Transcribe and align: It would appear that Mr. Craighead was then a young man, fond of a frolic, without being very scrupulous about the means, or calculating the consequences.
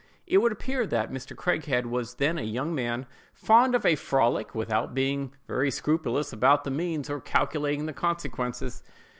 It 0.25 0.39
would 0.39 0.51
appear 0.51 0.87
that 0.87 1.11
Mr. 1.11 1.35
Craighead 1.35 1.85
was 1.85 2.15
then 2.15 2.39
a 2.39 2.41
young 2.41 2.73
man, 2.73 3.05
fond 3.35 3.75
of 3.75 3.85
a 3.85 3.93
frolic, 3.95 4.55
without 4.55 4.95
being 4.95 5.35
very 5.45 5.69
scrupulous 5.69 6.33
about 6.33 6.63
the 6.63 6.71
means, 6.71 7.07
or 7.07 7.21
calculating 7.21 7.85
the 7.85 7.93
consequences. 7.93 8.81